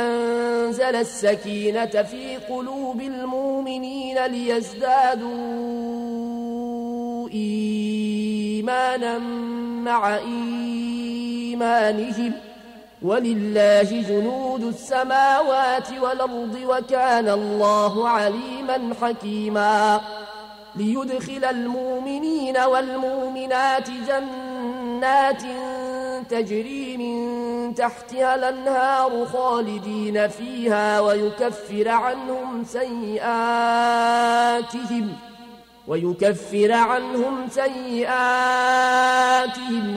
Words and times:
أنزل 0.00 0.96
السكينة 0.96 1.86
في 1.86 2.36
قلوب 2.36 3.00
المؤمنين 3.00 4.26
ليزدادوا 4.26 5.28
إيمانا 7.32 9.18
مع 9.84 10.16
إيمانهم. 10.16 12.32
ولله 13.02 13.82
جنود 13.82 14.64
السماوات 14.64 15.88
والأرض 16.02 16.58
وكان 16.66 17.28
الله 17.28 18.08
عليما 18.08 18.94
حكيما. 19.02 20.00
ليدخل 20.76 21.44
المؤمنين 21.44 22.58
والمؤمنات 22.58 23.90
جنات 23.90 25.42
تجري 26.30 26.96
من 26.96 27.74
تحتها 27.74 28.34
الأنهار 28.34 29.26
خالدين 29.32 30.28
فيها 30.28 31.00
ويكفر 31.00 31.88
عنهم 31.88 32.64
سيئاتهم 32.64 33.24
ويكفر 35.88 36.72
عنهم 36.72 37.48
سيئاتهم 37.50 38.04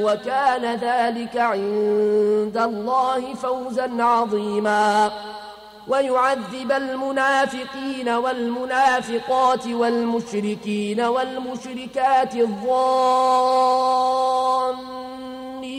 وكان 0.01 0.75
ذلك 0.75 1.37
عند 1.37 2.57
الله 2.57 3.33
فوزا 3.33 4.03
عظيما. 4.03 5.11
ويعذب 5.87 6.71
المنافقين 6.71 8.09
والمنافقات 8.09 9.67
والمشركين 9.67 11.01
والمشركات 11.01 12.35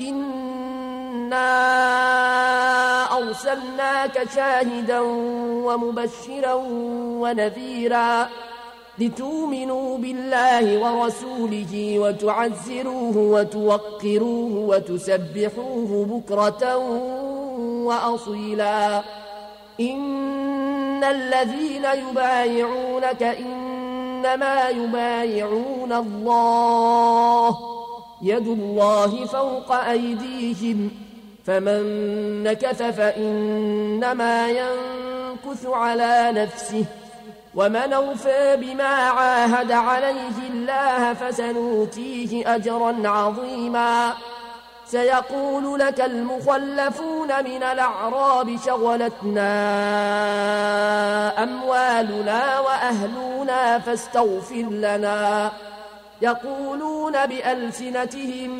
إنا 0.00 1.52
أرسلناك 3.18 4.28
شاهدا 4.34 5.00
ومبشرا 5.66 6.54
ونذيرا 7.22 8.28
لتؤمنوا 8.98 9.98
بالله 9.98 10.78
ورسوله 10.78 11.98
وتعزروه 11.98 13.16
وتوقروه 13.16 14.52
وتسبحوه 14.68 16.06
بكرة 16.10 16.76
وأصيلا. 17.86 19.02
إن 19.80 21.04
الذين 21.04 21.84
يبايعونك 21.84 23.22
إنما 23.22 24.68
يبايعون 24.68 25.92
الله 25.92 27.85
يد 28.26 28.46
الله 28.48 29.26
فوق 29.26 29.72
أيديهم 29.72 30.90
فمن 31.46 31.82
نكث 32.42 32.82
فإنما 32.82 34.48
ينكث 34.48 35.66
على 35.66 36.32
نفسه 36.32 36.84
ومن 37.54 37.92
أوفى 37.92 38.56
بما 38.56 38.84
عاهد 38.84 39.72
عليه 39.72 40.38
الله 40.50 41.14
فسنوتيه 41.14 42.54
أجرا 42.54 43.08
عظيما. 43.08 44.12
سيقول 44.86 45.78
لك 45.78 46.00
المخلفون 46.00 47.44
من 47.44 47.62
الأعراب 47.62 48.58
شغلتنا 48.66 49.52
أموالنا 51.42 52.60
وأهلنا 52.60 53.78
فاستغفر 53.78 54.66
لنا. 54.70 55.52
يقولون 56.22 57.26
بألسنتهم 57.26 58.50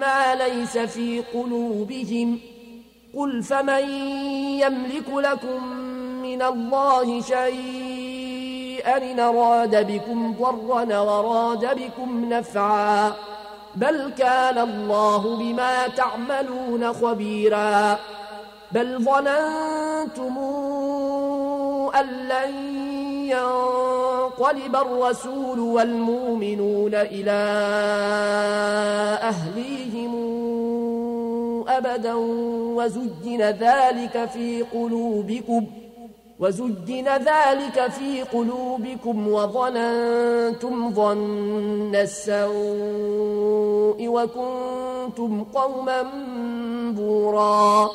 ما 0.00 0.34
ليس 0.34 0.78
في 0.78 1.22
قلوبهم. 1.34 2.40
قل 3.16 3.42
فمن 3.42 3.88
يملك 4.60 5.08
لكم 5.08 5.66
من 6.22 6.42
الله 6.42 7.20
شيئا 7.20 9.12
إن 9.12 9.20
أراد 9.20 9.92
بكم 9.92 10.34
ضرا 10.40 10.98
وراد 10.98 11.78
بكم 11.80 12.24
نفعا. 12.32 13.12
بل 13.74 14.12
كان 14.18 14.58
الله 14.58 15.36
بما 15.36 15.88
تعملون 15.88 16.92
خبيرا. 16.92 17.98
بل 18.72 19.04
ظننتم 19.04 20.38
أن 21.94 22.06
لن 22.06 22.54
ينقلب 24.38 24.76
الرسول 24.76 25.60
والمؤمنون 25.60 26.94
إلى 26.94 27.30
أهليهم 29.22 30.14
أبدا 31.68 32.14
وزجن 32.74 33.40
ذلك 33.42 34.28
في 34.28 34.62
قلوبكم 34.62 35.66
وزجن 36.40 37.08
ذلك 37.08 37.90
في 37.90 38.22
قلوبكم 38.22 39.28
وظننتم 39.28 40.90
ظن 40.94 41.94
السوء 41.94 42.48
وكنتم 44.08 45.44
قوما 45.44 46.02
بورا 46.96 47.90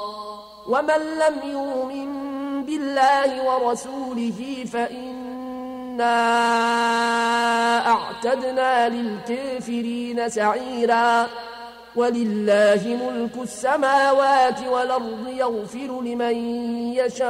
ومن 0.67 1.01
لم 1.19 1.51
يؤمن 1.51 2.29
بالله 2.65 3.29
ورسوله 3.47 4.63
فإنا 5.99 7.87
أعتدنا 7.87 8.89
للكافرين 8.89 10.29
سعيرا 10.29 11.27
ولله 11.95 12.99
ملك 13.03 13.43
السماوات 13.43 14.67
والأرض 14.67 15.27
يغفر 15.27 16.01
لمن 16.01 16.35
يشاء 16.95 17.29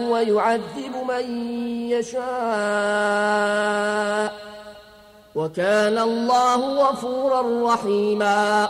ويعذب 0.00 0.96
من 1.08 1.50
يشاء 1.90 2.22
وكان 5.34 5.98
الله 5.98 6.82
غفورا 6.82 7.74
رحيما 7.74 8.68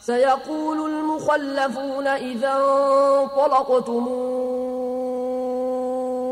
سيقول 0.00 0.90
المخلفون 0.90 2.06
إذا 2.06 2.52
انطلقتم 2.52 4.08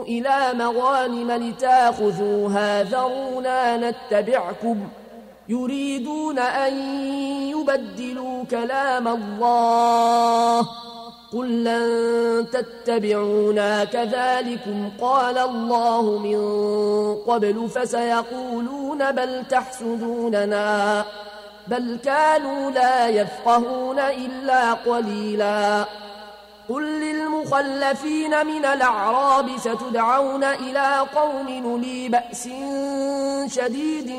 إلى 0.02 0.54
مغانم 0.54 1.30
لتأخذوها 1.32 2.82
ذرونا 2.82 3.90
نتبعكم 3.90 4.88
يريدون 5.48 6.38
أن 6.38 6.74
يبدلوا 7.48 8.44
كلام 8.44 9.08
الله 9.08 10.68
قل 11.32 11.64
لن 11.64 12.46
تتبعونا 12.52 13.84
كذلكم 13.84 14.90
قال 15.00 15.38
الله 15.38 16.02
من 16.02 16.40
قبل 17.26 17.68
فسيقولون 17.68 19.12
بل 19.12 19.44
تحسدوننا 19.50 21.04
بل 21.68 21.98
كانوا 22.04 22.70
لا 22.70 23.08
يفقهون 23.08 23.98
إلا 23.98 24.72
قليلا 24.72 25.84
قل 26.68 26.82
للمخلفين 26.82 28.46
من 28.46 28.64
الأعراب 28.64 29.50
ستدعون 29.58 30.44
إلى 30.44 31.06
قوم 31.14 31.48
نلي 31.48 32.08
بأس 32.08 32.48
شديد 33.54 34.12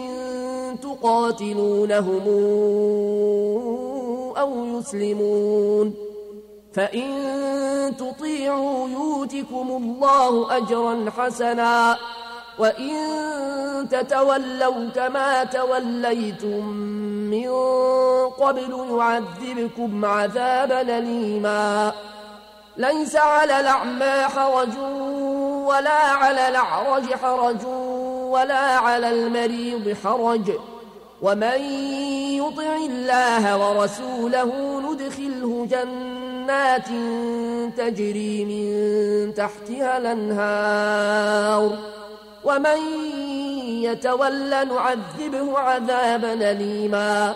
تقاتلونهم 0.82 2.28
أو 4.38 4.66
يسلمون. 4.66 5.94
فإن 6.74 7.08
تطيعوا 7.98 8.90
يوتكم 8.90 9.68
الله 9.70 10.58
أجرا 10.58 11.12
حسنا 11.18 11.98
وإن 12.60 12.94
تتولوا 13.92 14.90
كما 14.96 15.44
توليتم 15.44 16.66
من 17.34 17.50
قبل 18.30 18.72
يعذبكم 18.92 20.06
عذابا 20.06 20.82
أليما. 20.82 21.94
ليس 22.78 23.16
على 23.16 23.60
الأعمى 23.60 24.24
حرج 24.24 24.78
ولا 25.68 25.92
على 25.92 26.48
الأعرج 26.48 27.14
حرج 27.14 27.66
ولا 28.30 28.60
على 28.60 29.10
المريض 29.10 29.98
حرج. 30.04 30.52
ومن 31.22 31.62
يطع 32.42 32.76
الله 32.76 33.58
ورسوله 33.58 34.82
ندخله 34.92 35.68
جنات 35.72 36.88
تجري 37.78 38.46
من 38.46 39.34
تحتها 39.34 39.98
الأنهار. 39.98 41.78
ومن 42.44 42.78
يتول 43.84 44.50
نعذبه 44.50 45.60
عذابا 45.60 46.52
أليما. 46.52 47.36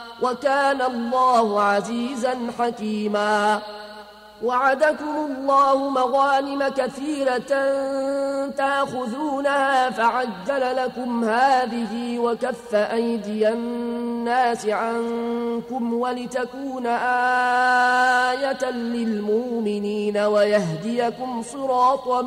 وكان 0.21 0.81
الله 0.81 1.61
عزيزا 1.61 2.37
حكيما. 2.59 3.59
وعدكم 4.43 5.15
الله 5.29 5.89
مغانم 5.89 6.67
كثيرة 6.67 7.51
تأخذونها 8.49 9.89
فعجل 9.89 10.75
لكم 10.75 11.23
هذه 11.23 12.19
وكف 12.19 12.75
أيدي 12.75 13.49
الناس 13.49 14.65
عنكم 14.65 15.93
ولتكون 15.93 16.87
آية 18.37 18.71
للمؤمنين 18.71 20.17
ويهديكم 20.17 21.43
صراطا 21.43 22.21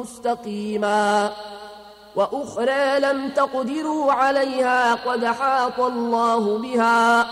مستقيما. 0.00 1.30
وأخرى 2.16 2.98
لم 3.00 3.28
تقدروا 3.28 4.12
عليها 4.12 4.94
قد 4.94 5.24
حاط 5.24 5.80
الله 5.80 6.58
بها 6.58 7.26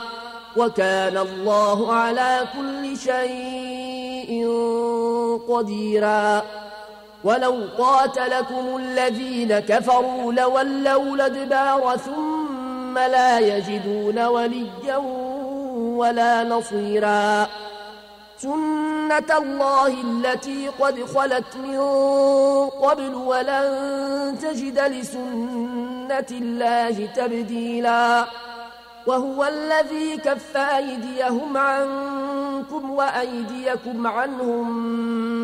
وكان 0.56 1.18
الله 1.18 1.92
على 1.92 2.40
كل 2.56 2.96
شيء 2.96 4.48
قديرا 5.48 6.42
ولو 7.24 7.58
قاتلكم 7.78 8.76
الذين 8.76 9.58
كفروا 9.58 10.32
لولوا 10.32 11.14
الأدبار 11.14 11.96
ثم 11.96 12.98
لا 12.98 13.38
يجدون 13.38 14.24
وليا 14.24 14.96
ولا 15.76 16.44
نصيرا 16.44 17.48
سنة 18.42 19.38
الله 19.38 19.86
التي 19.86 20.68
قد 20.68 21.04
خلت 21.04 21.56
من 21.56 21.78
قبل 22.82 23.14
ولن 23.14 24.38
تجد 24.42 24.78
لسنة 24.78 26.26
الله 26.30 27.06
تبديلا 27.16 28.24
وهو 29.06 29.44
الذي 29.44 30.16
كف 30.16 30.56
أيديهم 30.56 31.56
عنكم 31.56 32.90
وأيديكم 32.90 34.06
عنهم 34.06 34.68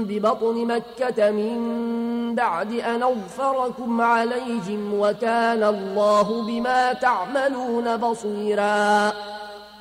ببطن 0.05 0.55
مكة 0.55 1.31
من 1.31 2.35
بعد 2.35 2.73
أن 2.73 3.03
أغفركم 3.03 4.00
عليهم 4.00 4.95
وكان 4.95 5.65
الله 5.65 6.43
بما 6.47 6.93
تعملون 6.93 7.97
بصيراً 7.97 9.12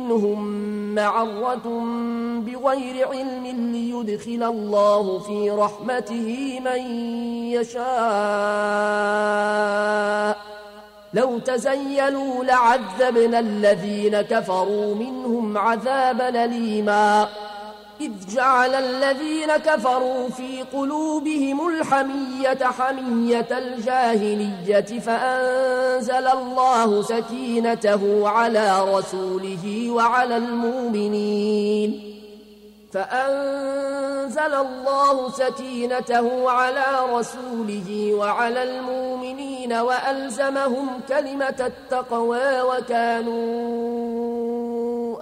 منهم 0.00 0.40
معرة 0.94 1.84
بغير 2.40 3.08
علم 3.08 3.46
ليدخل 3.46 4.42
الله 4.42 5.18
في 5.18 5.50
رحمته 5.50 6.60
من 6.64 6.80
يشاء. 7.52 7.86
لو 11.14 11.38
تزيلوا 11.38 12.44
لعذبنا 12.44 13.38
الذين 13.38 14.20
كفروا 14.20 14.94
منهم 14.94 15.58
عذابا 15.58 16.44
أليماً. 16.44 17.28
إذ 18.00 18.12
جعل 18.34 18.74
الذين 18.74 19.56
كفروا 19.56 20.28
في 20.28 20.62
قلوبهم 20.62 21.68
الحمية 21.86 22.58
حمية 22.64 23.46
الجاهلية 23.50 25.00
فأنزل 25.00 26.26
الله 26.26 27.02
سكينته 27.02 28.28
على 28.28 28.94
رسوله 28.94 29.90
وعلى 29.90 30.36
المؤمنين 30.36 32.16
فأنزل 32.92 34.54
الله 34.54 35.30
سكينته 35.30 36.50
على 36.50 36.84
رسوله 37.12 38.14
وعلى 38.14 38.62
المؤمنين 38.62 39.72
وألزمهم 39.72 41.00
كلمة 41.08 41.56
التقوى 41.60 42.60
وكانوا 42.62 43.46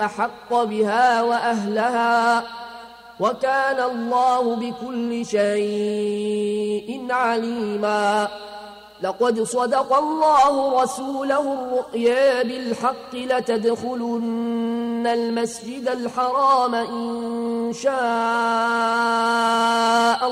أحق 0.04 0.62
بها 0.62 1.22
وأهلها 1.22 2.44
وكان 3.20 3.90
الله 3.90 4.54
بكل 4.54 5.26
شيء 5.26 7.06
عليما. 7.10 8.28
لقد 9.02 9.42
صدق 9.42 9.92
الله 9.92 10.82
رسوله 10.82 11.54
الرؤيا 11.54 12.42
بالحق 12.42 13.14
لتدخلن 13.14 15.06
المسجد 15.06 15.88
الحرام 15.88 16.74
إن 16.74 17.72
شاء 17.72 17.94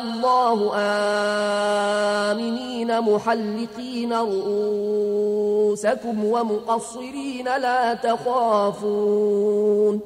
الله. 0.00 0.72
آمنين 2.32 3.00
محلقين 3.00 4.12
رؤوسكم 4.12 6.24
ومقصرين 6.24 7.44
لا 7.44 7.94
تخافون. 7.94 10.00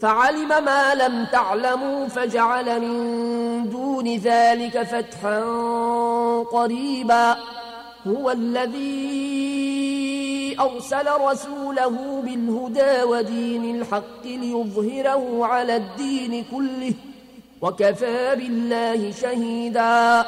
فعلم 0.00 0.48
ما 0.64 0.94
لم 0.94 1.26
تعلموا 1.32 2.08
فجعل 2.08 2.80
من 2.80 3.70
دون 3.70 4.16
ذلك 4.16 4.82
فتحا 4.82 5.40
قريبا. 6.52 7.36
هو 8.06 8.30
الذي 8.30 9.50
أرسل 10.60 11.06
رسوله 11.20 12.22
بالهدى 12.24 13.02
ودين 13.02 13.80
الحق 13.80 14.24
ليظهره 14.24 15.46
على 15.46 15.76
الدين 15.76 16.44
كله 16.50 16.94
وكفى 17.62 18.36
بالله 18.36 19.12
شهيدا. 19.12 20.26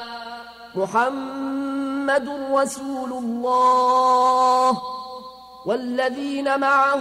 محمد 0.75 2.29
رسول 2.52 3.12
الله 3.12 4.83
والذين 5.67 6.61
معه 6.61 7.00